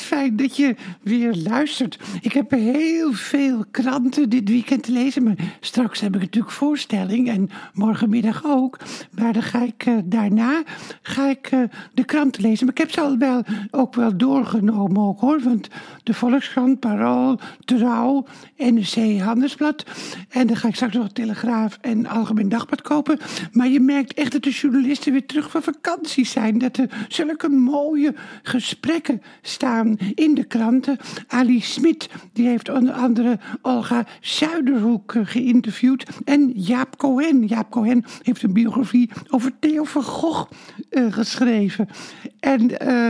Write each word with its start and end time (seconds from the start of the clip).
fijn 0.00 0.36
dat 0.36 0.56
je 0.56 0.74
weer 1.02 1.34
luistert. 1.34 1.98
Ik 2.20 2.32
heb 2.32 2.50
heel 2.50 3.12
veel 3.12 3.64
kranten 3.70 4.28
dit 4.28 4.48
weekend 4.48 4.82
te 4.82 4.92
lezen. 4.92 5.22
Maar 5.22 5.36
straks 5.60 6.00
heb 6.00 6.14
ik 6.14 6.20
natuurlijk 6.20 6.54
voorstelling 6.54 7.28
en 7.28 7.50
morgenmiddag 7.72 8.42
ook. 8.44 8.78
Maar 9.10 9.32
dan 9.32 9.42
ga 9.42 9.62
ik 9.62 9.86
uh, 9.86 9.98
daarna 10.04 10.62
ga 11.02 11.28
ik, 11.28 11.50
uh, 11.52 11.62
de 11.94 12.04
kranten 12.04 12.42
lezen. 12.42 12.66
Maar 12.66 12.74
ik 12.74 12.80
heb 12.80 12.90
ze 12.90 13.00
al 13.00 13.18
wel, 13.18 13.42
ook 13.70 13.94
wel 13.94 14.16
doorgenomen 14.16 15.02
ook, 15.02 15.20
hoor. 15.20 15.40
Want 15.40 15.68
de 16.02 16.14
Volkskrant, 16.14 16.80
Parool, 16.80 17.38
Trouw, 17.64 18.26
NRC, 18.56 19.20
Handelsblad. 19.20 19.84
En 20.28 20.46
dan 20.46 20.56
ga 20.56 20.68
ik 20.68 20.74
straks 20.74 20.94
nog 20.94 21.12
Telegraaf 21.12 21.78
en 21.80 22.06
Algemeen 22.06 22.48
Dagblad 22.48 22.82
kopen. 22.82 23.18
Maar 23.52 23.68
je 23.68 23.80
merkt 23.80 24.14
echt 24.14 24.32
dat 24.32 24.42
de 24.42 24.50
journalisten 24.50 25.12
weer 25.12 25.26
terug 25.26 25.50
van 25.50 25.62
vakantie 25.62 26.26
zijn. 26.26 26.58
Dat 26.58 26.76
er 26.76 27.06
zulke 27.08 27.48
mooie 27.48 28.14
gesprekken 28.42 29.22
staan 29.42 29.83
in 30.14 30.34
de 30.34 30.44
kranten. 30.44 30.96
Ali 31.26 31.60
Smit, 31.60 32.08
die 32.32 32.48
heeft 32.48 32.68
onder 32.68 32.94
andere 32.94 33.38
Olga 33.62 34.06
Zuiderhoek 34.20 35.14
eh, 35.14 35.22
geïnterviewd. 35.24 36.06
En 36.24 36.52
Jaap 36.54 36.96
Cohen. 36.96 37.46
Jaap 37.46 37.70
Cohen 37.70 38.04
heeft 38.22 38.42
een 38.42 38.52
biografie 38.52 39.10
over 39.28 39.52
Theo 39.58 39.84
van 39.84 40.02
Gogh 40.02 40.50
uh, 40.90 41.12
geschreven. 41.12 41.88
En, 42.40 42.70
uh, 42.70 43.08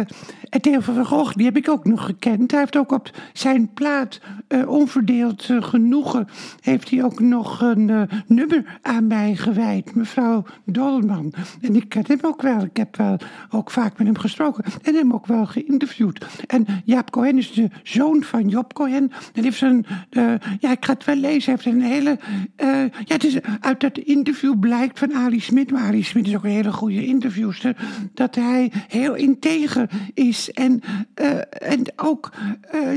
en 0.49 0.61
Theo 0.61 0.81
van 0.81 1.07
Gogh, 1.07 1.35
die 1.35 1.45
heb 1.45 1.57
ik 1.57 1.69
ook 1.69 1.85
nog 1.85 2.05
gekend. 2.05 2.51
Hij 2.51 2.61
heeft 2.61 2.77
ook 2.77 2.93
op 2.93 3.11
zijn 3.33 3.73
plaat 3.73 4.21
Onverdeeld 4.67 5.49
Genoegen... 5.61 6.29
heeft 6.61 6.91
hij 6.91 7.05
ook 7.05 7.21
nog 7.21 7.61
een 7.61 8.09
nummer 8.27 8.79
aan 8.83 9.07
mij 9.07 9.37
gewijd. 9.37 9.95
Mevrouw 9.95 10.45
Dolman. 10.65 11.33
En 11.61 11.77
ik 11.77 11.89
ken 11.89 12.05
hem 12.07 12.19
ook 12.23 12.43
wel. 12.43 12.63
Ik 12.63 12.77
heb 12.77 12.97
wel 12.97 13.19
ook 13.51 13.71
vaak 13.71 13.99
met 13.99 14.07
hem 14.07 14.19
gesproken. 14.19 14.65
En 14.83 14.95
hem 14.95 15.13
ook 15.13 15.27
wel 15.27 15.47
geïnterviewd. 15.47 16.27
En 16.47 16.64
Jaap 16.85 17.11
Cohen 17.11 17.39
is 17.39 17.53
de 17.53 17.69
zoon 17.83 18.23
van 18.23 18.49
Job 18.49 18.73
Cohen. 18.73 19.11
En 19.33 19.43
heeft 19.43 19.61
een, 19.61 19.87
uh, 20.11 20.35
ja, 20.61 20.71
ik 20.71 20.85
ga 20.85 20.93
het 20.93 21.05
wel 21.05 21.17
lezen. 21.17 21.55
Hij 21.55 21.63
heeft 21.63 21.77
een 21.77 21.83
hele, 21.83 22.19
uh, 22.63 22.91
ja, 23.05 23.17
het 23.17 23.41
uit 23.61 23.81
dat 23.81 23.99
interview 23.99 24.59
blijkt 24.59 24.99
van 24.99 25.15
Ali 25.15 25.41
Smit. 25.41 25.71
Maar 25.71 25.83
Ali 25.83 26.03
Smit 26.03 26.27
is 26.27 26.37
ook 26.37 26.45
een 26.45 26.51
hele 26.51 26.73
goede 26.73 27.07
interviewster. 27.07 27.77
Dat 28.15 28.35
hij 28.35 28.73
heel 28.89 29.15
integer 29.15 29.91
is. 30.15 30.51
En, 30.51 30.81
uh, 31.21 31.71
en 31.71 31.83
ook, 31.97 32.33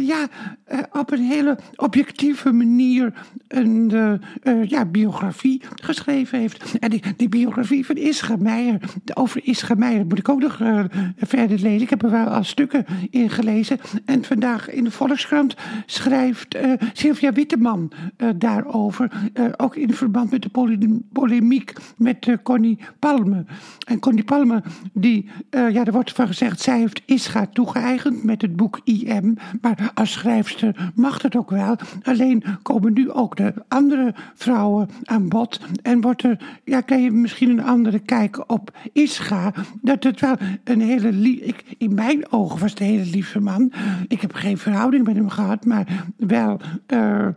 ja, 0.01 0.27
op 0.91 1.11
een 1.11 1.23
hele 1.23 1.57
objectieve 1.75 2.51
manier 2.51 3.13
een 3.47 3.91
ja, 4.67 4.85
biografie 4.85 5.61
geschreven 5.75 6.39
heeft. 6.39 6.79
En 6.79 6.89
die, 6.89 7.01
die 7.17 7.29
biografie 7.29 7.85
van 7.85 7.95
Ischa 7.95 8.35
Meijer, 8.35 8.79
over 9.13 9.41
Ischa 9.43 9.75
Meijer, 9.75 10.05
moet 10.05 10.19
ik 10.19 10.29
ook 10.29 10.41
nog 10.41 10.57
verder 11.17 11.59
lezen. 11.59 11.81
Ik 11.81 11.89
heb 11.89 12.03
er 12.03 12.11
wel 12.11 12.25
al 12.25 12.43
stukken 12.43 12.85
in 13.09 13.29
gelezen. 13.29 13.46
En 14.05 14.23
vandaag 14.23 14.69
in 14.69 14.83
de 14.83 14.91
Volkskrant 14.91 15.55
schrijft 15.85 16.55
uh, 16.55 16.73
Sylvia 16.93 17.31
Witteman 17.31 17.91
uh, 18.17 18.29
daarover. 18.35 19.11
Uh, 19.33 19.45
ook 19.57 19.75
in 19.75 19.93
verband 19.93 20.31
met 20.31 20.41
de 20.41 20.49
pole 20.49 21.01
polemiek 21.11 21.73
met 21.97 22.37
Connie 22.43 22.79
Palme. 22.99 23.45
En 23.87 23.99
Connie 23.99 24.23
Palme, 24.23 24.63
die, 24.93 25.29
ja, 25.49 25.85
er 25.85 25.91
wordt 25.91 26.11
van 26.11 26.27
gezegd, 26.27 26.61
zij 26.61 26.79
heeft 26.79 27.01
Ischa 27.05 27.45
toegeëigend 27.53 28.23
met 28.23 28.41
het 28.41 28.55
boek 28.55 28.79
IM. 28.83 29.37
Maar 29.61 29.91
als 29.93 30.11
schrijfster 30.11 30.91
mag 30.95 31.21
het 31.21 31.35
ook 31.35 31.49
wel. 31.49 31.75
Alleen 32.03 32.43
komen 32.61 32.93
nu 32.93 33.11
ook 33.11 33.35
de 33.35 33.53
andere 33.67 34.15
vrouwen 34.35 34.89
aan 35.03 35.27
bod. 35.27 35.61
En 35.81 36.01
wordt 36.01 36.23
er, 36.23 36.59
ja, 36.63 36.81
kan 36.81 37.01
je 37.01 37.11
misschien 37.11 37.49
een 37.49 37.63
andere 37.63 37.99
kijk 37.99 38.51
op 38.51 38.77
Ischa. 38.93 39.53
Dat 39.81 40.03
het 40.03 40.19
wel 40.19 40.35
een 40.63 40.81
hele, 40.81 41.09
ik, 41.45 41.63
in 41.77 41.93
mijn 41.93 42.31
ogen 42.31 42.59
was 42.59 42.69
het 42.69 42.79
hele 42.79 43.05
lieve 43.05 43.36
man. 43.39 43.71
Ik 44.07 44.21
heb 44.21 44.33
geen 44.33 44.57
verhouding 44.57 45.05
met 45.05 45.15
hem 45.15 45.29
gehad, 45.29 45.65
maar 45.65 46.05
wel, 46.17 46.59
uh, 46.87 47.27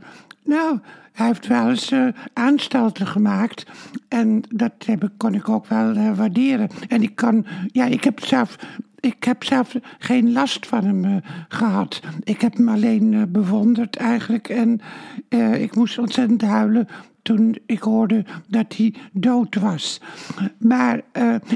nou, 0.45 0.79
hij 1.13 1.27
heeft 1.27 1.47
wel 1.47 1.69
eens 1.69 1.93
uh, 1.93 2.09
aanstalten 2.33 3.07
gemaakt. 3.07 3.67
En 4.09 4.43
dat 4.49 4.73
heb 4.87 5.05
ik, 5.05 5.11
kon 5.17 5.35
ik 5.35 5.49
ook 5.49 5.67
wel 5.67 5.97
uh, 5.97 6.17
waarderen. 6.17 6.69
En 6.89 7.03
ik 7.03 7.15
kan, 7.15 7.47
ja, 7.67 7.85
ik 7.85 8.05
heb 8.05 8.25
zelf 8.25 8.57
ik 9.01 9.25
heb 9.25 9.45
zelf 9.45 9.75
geen 9.99 10.33
last 10.33 10.67
van 10.67 10.85
hem 10.85 11.23
gehad. 11.49 12.01
Ik 12.25 12.41
heb 12.41 12.57
hem 12.57 12.69
alleen 12.69 13.33
bewonderd 13.33 13.97
eigenlijk. 13.97 14.49
En 14.49 14.81
ik 15.59 15.75
moest 15.75 15.99
ontzettend 15.99 16.43
huilen 16.43 16.89
toen 17.23 17.57
ik 17.67 17.83
hoorde 17.83 18.25
dat 18.49 18.77
hij 18.77 18.95
dood 19.13 19.55
was. 19.55 20.01
Maar, 20.59 21.01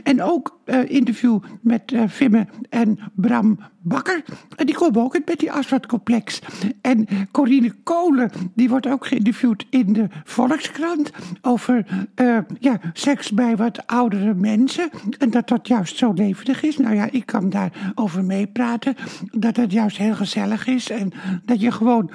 en 0.03 0.23
ook 0.23 0.59
interview 0.87 1.39
met 1.61 1.93
Vimme 2.07 2.47
en 2.69 2.99
Bram 3.15 3.59
Bakker. 3.87 4.25
En 4.57 4.67
die 4.67 4.75
komen 4.75 5.03
ook 5.03 5.19
met 5.25 5.39
die 5.39 5.53
asfaltcomplex. 5.53 6.41
En 6.81 7.07
Corine 7.31 7.75
Kolen, 7.83 8.31
die 8.55 8.69
wordt 8.69 8.87
ook 8.87 9.07
geïnterviewd 9.07 9.67
in 9.71 9.93
de 9.93 10.07
Volkskrant. 10.25 11.11
Over 11.43 11.87
uh, 12.21 12.39
ja, 12.59 12.81
seks 12.93 13.33
bij 13.33 13.57
wat 13.57 13.87
oudere 13.87 14.35
mensen. 14.35 14.91
En 15.19 15.31
dat 15.31 15.49
dat 15.49 15.69
juist 15.69 15.97
zo 15.97 16.13
levendig 16.13 16.63
is. 16.63 16.77
Nou 16.77 16.95
ja, 16.95 17.09
ik 17.11 17.27
kan 17.27 17.51
daarover 17.51 18.25
meepraten. 18.25 18.95
Dat 19.31 19.57
het 19.57 19.73
juist 19.73 19.97
heel 19.97 20.15
gezellig 20.15 20.67
is. 20.67 20.91
En 20.91 21.13
dat 21.45 21.61
je 21.61 21.71
gewoon, 21.71 22.11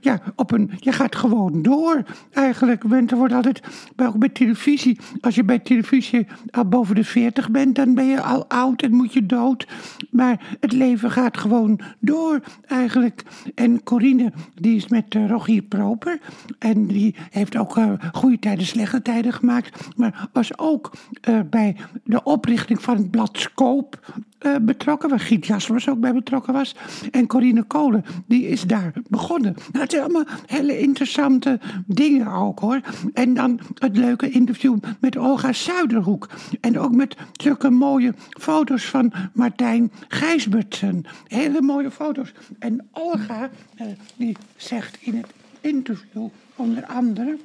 ja, 0.00 0.20
op 0.36 0.52
een, 0.52 0.70
je 0.78 0.92
gaat 0.92 1.16
gewoon 1.16 1.62
door. 1.62 2.02
Eigenlijk, 2.30 2.88
bent, 2.88 3.10
er 3.10 3.16
wordt 3.16 3.34
altijd, 3.34 3.60
maar 3.96 4.08
ook 4.08 4.18
bij 4.18 4.28
televisie. 4.28 4.98
Als 5.20 5.34
je 5.34 5.44
bij 5.44 5.58
televisie 5.58 6.26
al 6.50 6.64
boven 6.64 6.94
de 6.94 7.04
40 7.04 7.50
bent, 7.50 7.73
dan 7.74 7.94
ben 7.94 8.06
je 8.06 8.22
al 8.22 8.48
oud 8.48 8.82
en 8.82 8.94
moet 8.94 9.12
je 9.12 9.26
dood. 9.26 9.66
Maar 10.10 10.56
het 10.60 10.72
leven 10.72 11.10
gaat 11.10 11.38
gewoon 11.38 11.80
door 11.98 12.40
eigenlijk. 12.66 13.22
En 13.54 13.82
Corine, 13.82 14.32
die 14.54 14.76
is 14.76 14.88
met 14.88 15.14
uh, 15.14 15.28
Rogier 15.28 15.62
Proper. 15.62 16.20
En 16.58 16.86
die 16.86 17.14
heeft 17.30 17.56
ook 17.56 17.76
uh, 17.76 17.92
goede 18.12 18.38
tijden, 18.38 18.66
slechte 18.66 19.02
tijden 19.02 19.32
gemaakt. 19.32 19.96
Maar 19.96 20.28
was 20.32 20.58
ook 20.58 20.92
uh, 21.28 21.40
bij 21.50 21.76
de 22.04 22.22
oprichting 22.22 22.82
van 22.82 22.96
het 22.96 23.10
blad 23.10 23.38
Scoop 23.38 24.00
uh, 24.44 24.56
betrokken, 24.60 25.08
waar 25.08 25.20
Giet 25.20 25.46
Jaspers 25.46 25.88
ook 25.88 26.00
bij 26.00 26.12
betrokken 26.12 26.52
was. 26.52 26.74
En 27.10 27.26
Corine 27.26 27.62
Kolen, 27.62 28.04
die 28.26 28.46
is 28.46 28.62
daar 28.62 28.92
begonnen. 29.08 29.54
Nou, 29.72 29.82
het 29.82 29.90
zijn 29.90 30.02
allemaal 30.02 30.26
hele 30.46 30.78
interessante 30.78 31.60
dingen 31.86 32.26
ook 32.26 32.58
hoor. 32.58 32.80
En 33.12 33.34
dan 33.34 33.60
het 33.78 33.96
leuke 33.96 34.30
interview 34.30 34.76
met 35.00 35.16
Olga 35.16 35.52
Zuiderhoek. 35.52 36.28
En 36.60 36.78
ook 36.78 36.94
met 36.94 37.16
zulke 37.32 37.70
mooie 37.70 38.14
foto's 38.40 38.84
van 38.84 39.12
Martijn 39.32 39.92
Gijsbertsen. 40.08 41.04
Hele 41.26 41.62
mooie 41.62 41.90
foto's. 41.90 42.32
En 42.58 42.88
Olga, 42.92 43.50
uh, 43.80 43.86
die 44.16 44.36
zegt 44.56 44.96
in 45.00 45.16
het 45.16 45.26
interview 45.60 46.26
onder 46.56 46.86
andere. 46.86 47.36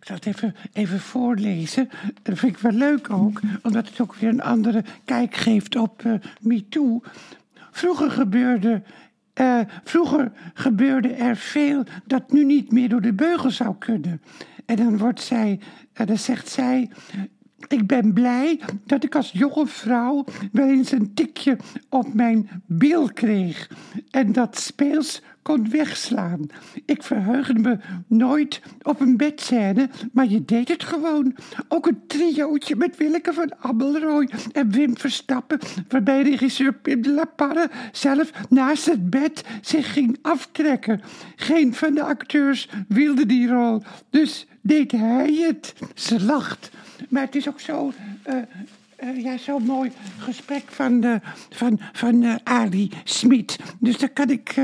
Ik 0.00 0.06
zal 0.06 0.16
het 0.20 0.54
even, 0.72 1.00
voorlezen. 1.00 1.90
Dat 2.22 2.38
vind 2.38 2.56
ik 2.56 2.62
wel 2.62 2.72
leuk 2.72 3.10
ook, 3.10 3.40
omdat 3.62 3.88
het 3.88 4.00
ook 4.00 4.14
weer 4.14 4.28
een 4.28 4.42
andere 4.42 4.84
kijk 5.04 5.34
geeft 5.34 5.76
op 5.76 6.02
uh, 6.02 6.14
MeToo. 6.40 7.00
Vroeger 7.70 8.10
gebeurde, 8.10 8.82
uh, 9.40 9.60
vroeger 9.84 10.32
gebeurde 10.54 11.08
er 11.08 11.36
veel 11.36 11.84
dat 12.04 12.32
nu 12.32 12.44
niet 12.44 12.72
meer 12.72 12.88
door 12.88 13.00
de 13.00 13.12
beugel 13.12 13.50
zou 13.50 13.74
kunnen. 13.78 14.22
En 14.66 14.76
dan 14.76 14.98
wordt 14.98 15.20
zij, 15.20 15.60
uh, 16.00 16.06
dan 16.06 16.18
zegt 16.18 16.48
zij. 16.48 16.90
Ik 17.68 17.86
ben 17.86 18.12
blij 18.12 18.60
dat 18.84 19.04
ik 19.04 19.14
als 19.14 19.30
jonge 19.32 19.66
vrouw 19.66 20.24
wel 20.52 20.68
eens 20.68 20.92
een 20.92 21.14
tikje 21.14 21.56
op 21.88 22.14
mijn 22.14 22.48
bil 22.66 23.12
kreeg. 23.12 23.70
En 24.10 24.32
dat 24.32 24.58
speels 24.58 25.22
kon 25.42 25.70
wegslaan. 25.70 26.46
Ik 26.84 27.02
verheugde 27.02 27.58
me 27.58 27.78
nooit 28.06 28.60
op 28.82 29.00
een 29.00 29.16
bedscène, 29.16 29.88
maar 30.12 30.26
je 30.26 30.44
deed 30.44 30.68
het 30.68 30.84
gewoon. 30.84 31.36
Ook 31.68 31.86
een 31.86 32.06
triootje 32.06 32.76
met 32.76 32.96
Willeke 32.96 33.32
van 33.32 33.52
Abelrooy 33.60 34.30
en 34.52 34.70
Wim 34.70 34.96
Verstappen, 34.96 35.58
waarbij 35.88 36.22
regisseur 36.22 36.74
Pim 36.74 37.02
de 37.02 37.10
La 37.10 37.24
Parre 37.24 37.70
zelf 37.92 38.30
naast 38.48 38.86
het 38.86 39.10
bed 39.10 39.44
zich 39.60 39.92
ging 39.92 40.18
aftrekken. 40.22 41.00
Geen 41.36 41.74
van 41.74 41.94
de 41.94 42.02
acteurs 42.02 42.68
wilde 42.88 43.26
die 43.26 43.48
rol, 43.48 43.82
dus 44.10 44.46
deed 44.60 44.92
hij 44.92 45.34
het. 45.34 45.74
Ze 45.94 46.24
lacht. 46.24 46.70
Maar 47.08 47.22
het 47.22 47.34
is 47.34 47.48
ook 47.48 47.60
zo 47.60 47.92
uh, 48.28 48.34
uh, 49.04 49.22
ja, 49.22 49.36
zo'n 49.36 49.62
mooi 49.62 49.90
gesprek 50.18 50.62
van, 50.66 51.04
uh, 51.04 51.14
van, 51.50 51.80
van 51.92 52.22
uh, 52.22 52.34
Ali 52.44 52.90
Smit. 53.04 53.58
Dus 53.78 53.98
dat 53.98 54.12
kan 54.12 54.30
ik, 54.30 54.54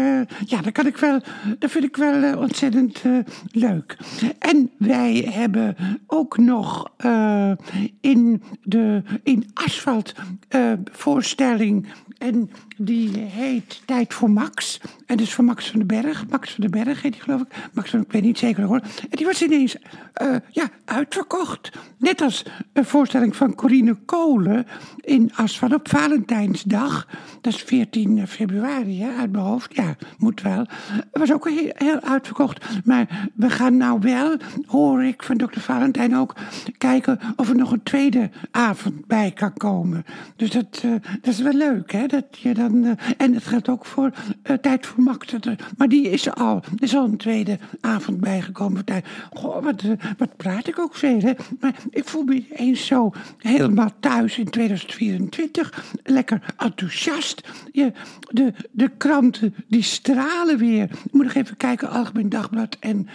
ja, 0.46 0.60
dat 0.62 0.72
kan 0.72 0.86
ik 0.86 0.96
wel, 0.96 1.20
dat 1.58 1.70
vind 1.70 1.84
ik 1.84 1.96
wel 1.96 2.38
ontzettend 2.38 3.02
leuk. 3.50 3.96
En 4.38 4.70
wij 4.78 5.28
hebben 5.30 5.76
ook 6.06 6.38
nog 6.38 6.92
in 8.00 8.42
de 8.62 9.02
in 9.22 9.50
asfalt 9.54 10.14
voorstelling 10.92 11.86
en 12.18 12.50
die 12.76 13.18
heet 13.18 13.82
Tijd 13.84 14.14
voor 14.14 14.30
Max. 14.30 14.80
En 15.06 15.16
is 15.16 15.34
van 15.34 15.44
Max 15.44 15.70
van 15.70 15.78
den 15.78 16.02
Berg. 16.02 16.28
Max 16.28 16.50
van 16.50 16.60
den 16.60 16.84
Berg 16.84 17.02
heet 17.02 17.12
die, 17.12 17.22
geloof 17.22 17.40
ik. 17.40 17.68
Max 17.72 17.90
van, 17.90 18.00
ik 18.00 18.12
weet 18.12 18.22
niet 18.22 18.38
zeker 18.38 18.64
hoor. 18.64 18.80
En 18.80 19.08
die 19.10 19.26
was 19.26 19.42
ineens 19.42 19.76
uh, 20.22 20.36
ja, 20.50 20.68
uitverkocht. 20.84 21.70
Net 21.98 22.20
als 22.20 22.44
een 22.72 22.84
voorstelling 22.84 23.36
van 23.36 23.54
Corine 23.54 23.96
Kolen 24.04 24.66
in 25.00 25.32
Asfalt 25.34 25.74
op 25.74 25.88
Valentijnsdag. 25.88 27.08
Dat 27.40 27.52
is 27.52 27.62
14 27.62 28.28
februari, 28.28 29.02
hè, 29.02 29.16
uit 29.16 29.32
mijn 29.32 29.44
hoofd. 29.44 29.74
Ja, 29.74 29.96
moet 30.18 30.42
wel. 30.42 30.66
Het 30.92 31.08
was 31.10 31.32
ook 31.32 31.48
heel, 31.48 31.70
heel 31.74 32.00
uitverkocht. 32.00 32.64
Maar 32.84 33.28
we 33.34 33.50
gaan 33.50 33.76
nou 33.76 34.00
wel, 34.00 34.36
hoor 34.66 35.04
ik 35.04 35.22
van 35.22 35.36
dokter 35.36 35.60
Valentijn 35.60 36.16
ook, 36.16 36.34
kijken 36.78 37.18
of 37.36 37.48
er 37.48 37.56
nog 37.56 37.72
een 37.72 37.82
tweede 37.82 38.30
avond 38.50 39.06
bij 39.06 39.30
kan 39.30 39.52
komen. 39.52 40.04
Dus 40.36 40.50
dat, 40.50 40.82
dat 41.20 41.32
is 41.32 41.40
wel 41.40 41.52
leuk, 41.52 41.92
hè? 41.92 42.05
Dat 42.06 42.38
je 42.38 42.54
dan, 42.54 42.84
uh, 42.84 42.92
en 43.16 43.34
het 43.34 43.44
geldt 43.44 43.68
ook 43.68 43.86
voor 43.86 44.12
uh, 44.50 44.56
Tijd 44.56 44.86
voor. 44.86 45.04
Maar 45.76 45.88
die 45.88 46.10
is 46.10 46.34
al. 46.34 46.62
Is 46.76 46.94
al 46.94 47.04
een 47.04 47.16
tweede 47.16 47.58
avond 47.80 48.20
bijgekomen. 48.20 48.84
Wat, 49.62 49.82
wat 50.18 50.36
praat 50.36 50.66
ik 50.66 50.78
ook 50.78 50.94
veel, 50.94 51.20
hè? 51.20 51.32
Maar 51.60 51.74
ik 51.90 52.04
voel 52.04 52.22
me 52.22 52.46
eens 52.50 52.86
zo 52.86 53.12
helemaal 53.38 53.90
thuis 54.00 54.38
in 54.38 54.50
2024. 54.50 55.84
Lekker 56.02 56.54
enthousiast. 56.56 57.48
Je, 57.72 57.92
de, 58.30 58.52
de 58.70 58.90
kranten, 58.96 59.54
die 59.68 59.82
stralen 59.82 60.58
weer. 60.58 60.82
Ik 60.82 61.12
moet 61.12 61.24
nog 61.24 61.34
even 61.34 61.56
kijken, 61.56 61.90
Algemeen 61.90 62.28
Dagblad 62.28 62.76
en 62.80 63.08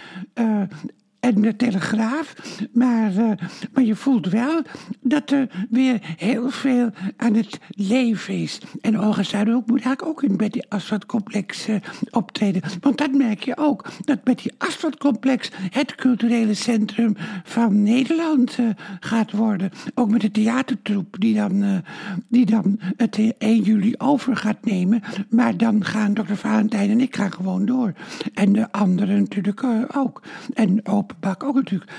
en 1.22 1.40
de 1.40 1.56
Telegraaf. 1.56 2.34
Maar, 2.72 3.12
uh, 3.12 3.30
maar 3.72 3.84
je 3.84 3.94
voelt 3.94 4.26
wel 4.28 4.62
dat 5.00 5.30
er 5.30 5.66
weer 5.70 5.98
heel 6.16 6.50
veel 6.50 6.90
aan 7.16 7.34
het 7.34 7.58
leven 7.68 8.34
is. 8.34 8.60
En 8.80 9.00
Olga 9.00 9.22
Zuiderhoek 9.22 9.66
moet 9.66 9.82
eigenlijk 9.82 10.06
ook 10.06 10.22
in 10.30 10.36
Betty 10.36 10.60
Asfaltcomplex 10.68 11.68
uh, 11.68 11.76
optreden. 12.10 12.62
Want 12.80 12.98
dat 12.98 13.12
merk 13.12 13.42
je 13.42 13.56
ook. 13.56 13.88
Dat 14.04 14.22
Betty 14.22 14.48
Asfaltcomplex 14.58 15.50
het 15.70 15.94
culturele 15.94 16.54
centrum 16.54 17.16
van 17.44 17.82
Nederland 17.82 18.58
uh, 18.58 18.68
gaat 19.00 19.32
worden. 19.32 19.70
Ook 19.94 20.10
met 20.10 20.20
de 20.20 20.30
theatertroep 20.30 21.16
die 21.18 21.34
dan, 21.34 21.82
die 22.28 22.46
dan 22.46 22.80
het 22.96 23.34
1 23.38 23.62
juli 23.62 23.94
over 23.98 24.36
gaat 24.36 24.64
nemen. 24.64 25.02
Maar 25.30 25.56
dan 25.56 25.84
gaan 25.84 26.14
dokter 26.14 26.36
Valentijn 26.36 26.90
en 26.90 27.00
ik 27.00 27.16
gaan 27.16 27.32
gewoon 27.32 27.66
door. 27.66 27.92
En 28.34 28.52
de 28.52 28.72
anderen 28.72 29.18
natuurlijk 29.18 29.64
ook. 29.94 30.22
En 30.54 30.86
open 30.86 31.11
bak 31.20 31.42
ook 31.42 31.54
natuurlijk. 31.54 31.90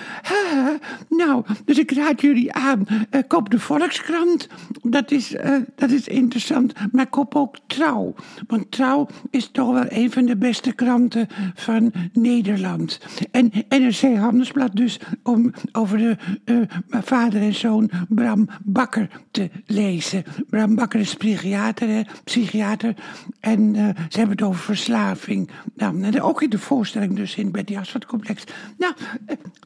nou, 1.10 1.45
dus 1.65 1.80
ik 1.80 1.92
raad 1.92 2.21
jullie 2.21 2.54
aan. 2.54 2.86
Uh, 2.89 3.21
koop 3.27 3.50
de 3.50 3.60
Volkskrant. 3.60 4.48
Dat 4.81 5.12
is, 5.12 5.33
uh, 5.33 5.56
dat 5.75 5.89
is 5.89 6.07
interessant. 6.07 6.74
Maar 6.92 7.07
koop 7.07 7.36
ook 7.36 7.57
Trouw. 7.68 8.15
Want 8.48 8.71
Trouw 8.71 9.07
is 9.30 9.50
toch 9.51 9.71
wel 9.71 9.86
een 9.88 10.12
van 10.12 10.25
de 10.25 10.38
beste 10.38 10.71
kranten 10.71 11.27
van 11.56 11.92
Nederland. 12.13 13.00
En 13.31 13.51
NRC 13.69 14.18
Handelsblad 14.18 14.75
dus 14.75 15.00
om 15.24 15.54
over 15.71 15.98
de 15.98 16.18
uh, 16.45 16.57
vader 16.89 17.42
en 17.42 17.54
zoon 17.56 17.89
Bram 18.10 18.48
Bakker 18.63 19.10
te 19.31 19.50
lezen. 19.65 20.24
Bram 20.50 20.75
Bakker 20.75 21.00
is 21.00 21.15
psychiater, 21.15 21.88
hè, 21.88 22.01
psychiater. 22.24 22.95
En 23.39 23.75
ze 24.10 24.18
hebben 24.18 24.36
het 24.36 24.45
over 24.45 24.62
verslaving. 24.62 25.50
Nou, 25.75 26.19
ook 26.19 26.42
in 26.42 26.50
de 26.50 26.60
voorstelling 26.60 27.15
dus 27.15 27.36
in 27.36 27.51
het 27.54 28.06
Complex. 28.06 28.44
Nou, 28.77 28.94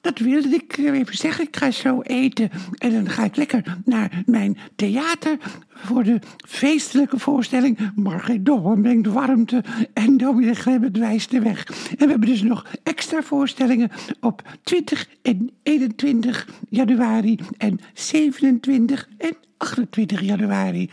dat 0.02 0.20
wilde 0.20 0.50
ik 0.50 0.78
even 0.78 1.18
zeggen. 1.18 1.46
Ik 1.48 1.56
ga 1.56 1.72
zo 1.72 2.02
eten 2.02 2.50
en 2.78 2.92
dan 2.92 3.10
ga 3.10 3.24
ik 3.24 3.36
lekker 3.36 3.78
naar 3.86 4.24
mijn 4.26 4.58
theater 4.76 5.38
voor 5.70 6.04
de 6.04 6.20
feestelijke 6.48 7.20
voorstelling 7.20 7.92
Margit 7.96 8.46
Doorn 8.46 8.82
brengt 8.82 9.08
warmte 9.08 9.64
en 9.94 10.18
Dominee 10.18 10.56
Grebbet 10.56 10.98
wijst 10.98 11.32
de 11.32 11.40
weg. 11.40 11.66
En 11.66 12.06
we 12.06 12.10
hebben 12.10 12.30
dus 12.30 12.42
nog 12.42 12.66
extra 12.84 13.22
voorstellingen 13.22 13.92
op 14.20 14.42
20 14.64 15.08
en 15.22 15.52
21 15.64 16.48
januari 16.70 17.40
en 17.58 17.80
27 17.94 19.10
en 19.18 19.36
28 19.58 20.22
januari. 20.22 20.90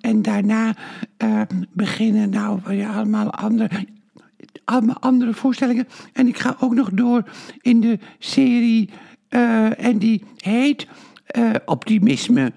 En 0.00 0.22
daarna 0.22 0.76
uh, 1.24 1.40
beginnen 1.72 2.30
nou 2.30 2.74
ja, 2.74 2.92
allemaal 2.92 3.30
andere 3.30 3.68
andere 5.00 5.34
voorstellingen. 5.34 5.88
En 6.12 6.26
ik 6.26 6.38
ga 6.38 6.56
ook 6.60 6.74
nog 6.74 6.90
door 6.90 7.24
in 7.60 7.80
de 7.80 7.98
serie. 8.18 8.90
Uh, 9.30 9.84
en 9.84 9.98
die 9.98 10.24
heet 10.36 10.86
uh, 11.38 11.50
Optimisme. 11.64 12.52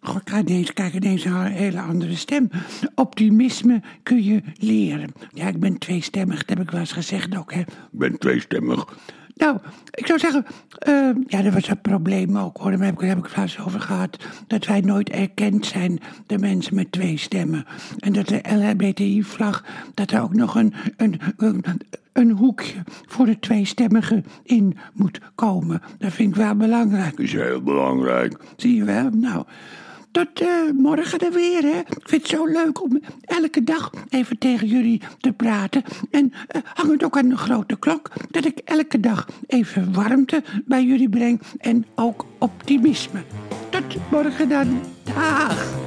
God, 0.00 0.20
ik 0.20 0.30
ga 0.30 0.42
deze 0.42 0.72
kijken, 0.72 1.00
deze 1.00 1.28
een 1.28 1.46
hele 1.46 1.80
andere 1.80 2.16
stem. 2.16 2.50
Optimisme 2.94 3.82
kun 4.02 4.24
je 4.24 4.42
leren. 4.54 5.12
Ja, 5.32 5.48
ik 5.48 5.60
ben 5.60 5.78
tweestemmig, 5.78 6.44
dat 6.44 6.58
heb 6.58 6.66
ik 6.66 6.70
wel 6.70 6.80
eens 6.80 6.92
gezegd 6.92 7.36
ook, 7.36 7.52
hè. 7.52 7.60
Ik 7.60 7.66
ben 7.90 8.18
tweestemmig. 8.18 8.98
Nou, 9.36 9.58
ik 9.90 10.06
zou 10.06 10.18
zeggen, 10.18 10.46
uh, 10.88 11.10
ja, 11.26 11.42
dat 11.42 11.52
was 11.52 11.68
een 11.68 11.80
probleem 11.80 12.38
ook 12.38 12.56
hoor. 12.56 12.70
Daar 12.70 12.80
heb 12.80 12.92
ik, 12.92 13.00
daar 13.00 13.08
heb 13.08 13.18
ik 13.18 13.32
het 13.34 13.58
over 13.66 13.80
gehad. 13.80 14.24
Dat 14.46 14.66
wij 14.66 14.80
nooit 14.80 15.08
erkend 15.08 15.66
zijn, 15.66 16.00
de 16.26 16.38
mensen 16.38 16.74
met 16.74 16.92
twee 16.92 17.16
stemmen. 17.16 17.66
En 17.98 18.12
dat 18.12 18.28
de 18.28 18.40
LHBTI-vlag, 18.48 19.64
dat 19.94 20.10
er 20.10 20.22
ook 20.22 20.34
nog 20.34 20.54
een, 20.54 20.74
een, 20.96 21.20
een, 21.36 21.64
een 22.12 22.30
hoekje 22.30 22.82
voor 23.06 23.26
de 23.26 23.38
tweestemmigen 23.38 24.24
in 24.42 24.78
moet 24.92 25.20
komen. 25.34 25.82
Dat 25.98 26.12
vind 26.12 26.28
ik 26.28 26.36
wel 26.36 26.56
belangrijk. 26.56 27.10
Dat 27.10 27.26
is 27.26 27.32
heel 27.32 27.62
belangrijk. 27.62 28.38
Zie 28.56 28.76
je 28.76 28.84
wel? 28.84 29.10
Nou 29.10 29.44
tot 30.16 30.42
uh, 30.42 30.70
morgen 30.74 31.18
er 31.18 31.32
weer, 31.32 31.62
hè. 31.62 31.78
Ik 31.78 32.08
vind 32.08 32.22
het 32.22 32.30
zo 32.30 32.46
leuk 32.46 32.82
om 32.82 33.00
elke 33.20 33.64
dag 33.64 33.90
even 34.08 34.38
tegen 34.38 34.66
jullie 34.66 35.00
te 35.20 35.32
praten. 35.32 35.82
En 36.10 36.32
uh, 36.32 36.62
hang 36.74 36.90
het 36.90 37.04
ook 37.04 37.18
aan 37.18 37.28
de 37.28 37.36
grote 37.36 37.78
klok 37.78 38.10
dat 38.30 38.44
ik 38.44 38.58
elke 38.64 39.00
dag 39.00 39.28
even 39.46 39.92
warmte 39.92 40.42
bij 40.64 40.84
jullie 40.84 41.08
breng 41.08 41.40
en 41.58 41.86
ook 41.94 42.26
optimisme. 42.38 43.22
Tot 43.70 44.10
morgen 44.10 44.48
dan. 44.48 44.80
Dag. 45.02 45.85